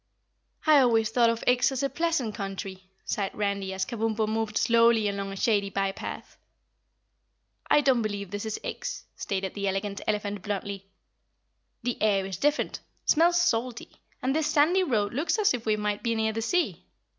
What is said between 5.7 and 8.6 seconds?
path. "I don't believe this is